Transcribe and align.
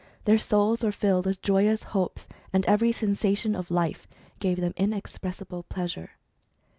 Their 0.25 0.39
souls 0.39 0.83
were 0.83 0.91
filled 0.91 1.27
with 1.27 1.43
joyous 1.43 1.83
hopes, 1.83 2.27
and 2.51 2.65
every 2.65 2.91
sensation 2.91 3.55
of 3.55 3.69
life 3.69 4.07
gave 4.39 4.59
them 4.59 4.73
inexpressible 4.75 5.61
pleasure. 5.61 6.13